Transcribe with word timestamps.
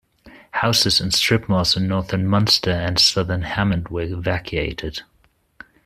Houses 0.53 0.99
and 0.99 1.13
strip 1.13 1.47
malls 1.47 1.77
in 1.77 1.87
northern 1.87 2.25
Munster 2.25 2.71
and 2.71 2.97
southern 2.97 3.43
Hammond 3.43 3.89
were 3.89 4.01
evacuated. 4.01 5.03